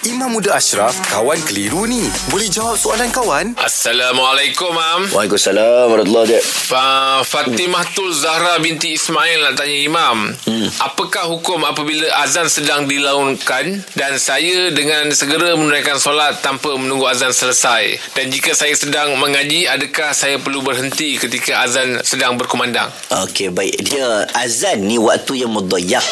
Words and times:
Imam 0.00 0.32
Muda 0.32 0.56
Ashraf, 0.56 0.96
kawan 1.12 1.36
keliru 1.44 1.84
ni. 1.84 2.00
Boleh 2.32 2.48
jawab 2.48 2.72
soalan 2.72 3.12
kawan? 3.12 3.52
Assalamualaikum, 3.60 4.72
Mam. 4.72 5.12
Waalaikumsalam 5.12 5.92
warahmatullahi 5.92 6.40
wabarakatuh. 6.40 6.72
Fa 6.72 7.20
Fatimah 7.20 7.84
Tul 7.92 8.08
Zahra 8.16 8.56
binti 8.64 8.96
Ismail 8.96 9.44
nak 9.44 9.60
tanya 9.60 9.76
Imam. 9.76 10.32
Hmm. 10.48 10.72
Apakah 10.80 11.28
hukum 11.28 11.68
apabila 11.68 12.08
azan 12.24 12.48
sedang 12.48 12.88
dilaunkan 12.88 13.84
dan 13.92 14.16
saya 14.16 14.72
dengan 14.72 15.12
segera 15.12 15.52
menunaikan 15.52 16.00
solat 16.00 16.40
tanpa 16.40 16.80
menunggu 16.80 17.04
azan 17.04 17.36
selesai? 17.36 18.16
Dan 18.16 18.32
jika 18.32 18.56
saya 18.56 18.72
sedang 18.72 19.20
mengaji, 19.20 19.68
adakah 19.68 20.16
saya 20.16 20.40
perlu 20.40 20.64
berhenti 20.64 21.20
ketika 21.20 21.60
azan 21.60 22.00
sedang 22.08 22.40
berkumandang? 22.40 22.88
Okey, 23.28 23.52
baik. 23.52 23.84
Dia 23.84 24.24
azan 24.32 24.80
ni 24.80 24.96
waktu 24.96 25.44
yang 25.44 25.52
mudayak. 25.52 26.08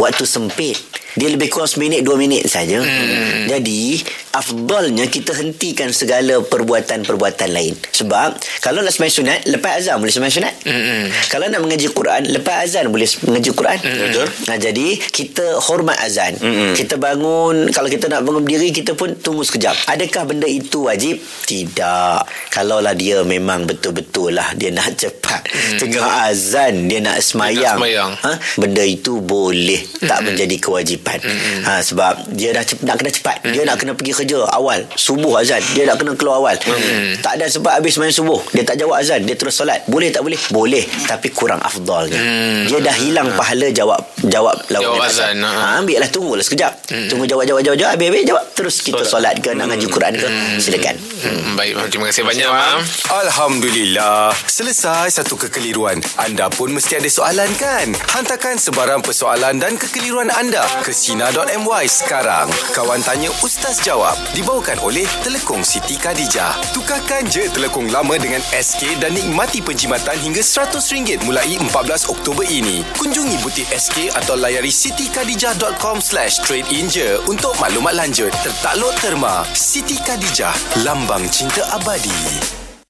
Waktu 0.00 0.24
sempit. 0.24 0.95
Dia 1.16 1.28
lebih 1.32 1.48
kurang 1.48 1.70
seminit, 1.72 2.04
dua 2.04 2.20
minit 2.20 2.44
saja. 2.44 2.84
Hmm. 2.84 3.48
Jadi, 3.48 4.04
afdalnya 4.36 5.08
kita 5.08 5.32
hentikan 5.32 5.88
segala 5.90 6.44
perbuatan-perbuatan 6.44 7.48
lain. 7.48 7.74
Sebab, 7.92 8.36
kalau 8.60 8.84
nak 8.84 8.92
sembahyang 8.92 9.16
sunat, 9.16 9.40
lepas 9.48 9.80
azan 9.80 9.96
boleh 9.96 10.12
sembahyang 10.12 10.36
sunat. 10.36 10.54
Hmm. 10.68 11.04
Kalau 11.32 11.46
nak 11.48 11.60
mengaji 11.64 11.88
Quran, 11.90 12.22
lepas 12.28 12.68
azan 12.68 12.92
boleh 12.92 13.08
mengaji 13.24 13.50
Quran. 13.56 13.78
Hmm. 13.80 14.00
Betul. 14.08 14.26
Nah, 14.52 14.56
jadi, 14.60 14.88
kita 15.00 15.44
hormat 15.64 15.96
azan. 16.04 16.36
Hmm. 16.36 16.76
Kita 16.76 17.00
bangun, 17.00 17.72
kalau 17.72 17.88
kita 17.88 18.12
nak 18.12 18.22
bangun 18.28 18.44
berdiri, 18.44 18.70
kita 18.76 18.92
pun 18.92 19.16
tunggu 19.16 19.42
sekejap. 19.42 19.88
Adakah 19.88 20.22
benda 20.28 20.44
itu 20.44 20.84
wajib? 20.84 21.16
Tidak. 21.48 22.18
Kalaulah 22.52 22.92
dia 22.92 23.24
memang 23.24 23.64
betul-betul 23.64 24.36
lah 24.36 24.52
dia 24.58 24.68
nak 24.74 24.92
cepat. 25.00 25.40
Hmm. 25.48 25.78
Tengah 25.80 26.06
azan, 26.28 26.90
dia 26.90 27.00
nak 27.00 27.22
semayang. 27.22 27.56
Dia 27.56 27.64
nak 27.64 27.78
semayang. 27.80 28.10
Ha? 28.20 28.32
Benda 28.60 28.84
itu 28.84 29.22
boleh 29.22 29.80
tak 30.04 30.20
hmm. 30.20 30.26
menjadi 30.32 30.56
kewajipan. 30.60 31.18
Hmm. 31.22 31.60
Ha, 31.64 31.72
sebab 31.80 32.12
dia 32.34 32.52
dah 32.52 32.64
cep- 32.66 32.84
nak 32.84 32.96
kena 33.00 33.10
cepat. 33.12 33.36
Hmm. 33.40 33.52
Dia 33.54 33.62
nak 33.64 33.76
kena 33.80 33.92
pergi 33.94 34.12
kerja 34.12 34.25
awal. 34.50 34.82
Subuh 34.92 35.38
azan. 35.38 35.62
Dia 35.72 35.86
nak 35.86 36.02
kena 36.02 36.18
keluar 36.18 36.42
awal. 36.42 36.56
Hmm. 36.58 37.14
Tak 37.22 37.38
ada 37.38 37.46
sebab 37.46 37.78
habis 37.78 37.94
main 37.96 38.10
subuh. 38.10 38.42
Dia 38.50 38.66
tak 38.66 38.76
jawab 38.76 38.98
azan. 38.98 39.22
Dia 39.22 39.38
terus 39.38 39.54
solat. 39.54 39.86
Boleh 39.86 40.10
tak 40.10 40.26
boleh? 40.26 40.38
Boleh. 40.50 40.82
Tapi 41.06 41.30
kurang 41.30 41.62
afdalnya. 41.62 42.18
Hmm. 42.18 42.66
Dia 42.66 42.82
dah 42.82 42.96
hilang 42.98 43.30
pahala 43.34 43.70
jawab 43.70 44.00
jawab 44.26 44.56
lawan 44.68 44.98
Jawab 44.98 45.02
azan, 45.06 45.36
azan. 45.38 45.46
ha. 45.46 45.50
Ha, 45.52 45.66
ambil 45.78 46.02
lah 46.02 46.10
tunggulah 46.10 46.42
sekejap. 46.42 46.72
Hmm. 46.90 47.06
Tunggu 47.06 47.24
jawab 47.24 47.44
jawab 47.44 47.62
jawab 47.62 47.78
jawab. 47.78 47.92
Habis 47.94 48.06
habis 48.10 48.24
jawab. 48.26 48.44
Terus 48.56 48.76
kita 48.80 49.02
solat 49.04 49.34
ke 49.38 49.54
nak 49.54 49.70
ngaji 49.70 49.86
Quran 49.86 50.12
ke. 50.16 50.28
Silakan. 50.58 50.96
Hmm. 51.22 51.54
Baik. 51.54 51.72
Terima 51.92 52.10
kasih 52.10 52.24
banyak, 52.24 52.48
Mam. 52.48 52.80
Alhamdulillah. 53.14 54.32
Selesai 54.48 55.12
satu 55.12 55.36
kekeliruan. 55.36 56.00
Anda 56.16 56.48
pun 56.48 56.72
mesti 56.72 56.96
ada 56.96 57.06
soalan 57.06 57.46
kan? 57.54 57.92
Hantarkan 58.10 58.56
sebarang 58.56 59.04
persoalan 59.04 59.60
dan 59.60 59.76
kekeliruan 59.76 60.32
anda 60.32 60.64
ke 60.80 60.90
Sina.my 60.90 61.84
sekarang. 61.84 62.48
Kawan 62.72 63.04
Tanya 63.04 63.28
Ustaz 63.44 63.78
Jawab. 63.80 64.15
Dibawakan 64.34 64.82
oleh 64.84 65.08
Telekong 65.24 65.64
Siti 65.64 65.96
Khadijah. 65.96 66.58
Tukarkan 66.76 67.24
je 67.30 67.48
telekong 67.52 67.88
lama 67.88 68.20
dengan 68.20 68.42
SK 68.52 69.00
dan 69.00 69.16
nikmati 69.16 69.64
penjimatan 69.64 70.18
hingga 70.20 70.44
RM100 70.44 71.24
mulai 71.24 71.56
14 71.56 72.12
Oktober 72.12 72.44
ini. 72.44 72.84
Kunjungi 73.00 73.40
butik 73.40 73.68
SK 73.72 74.12
atau 74.12 74.36
layari 74.36 74.74
sitikadijah.com 74.74 76.04
slash 76.04 76.42
trade 76.44 76.68
in 76.68 76.90
je 76.92 77.16
untuk 77.30 77.56
maklumat 77.56 77.96
lanjut. 77.96 78.34
Tertakluk 78.44 78.92
terma. 79.00 79.46
Siti 79.56 79.96
Khadijah. 79.96 80.52
Lambang 80.84 81.24
cinta 81.32 81.64
abadi. 81.72 82.65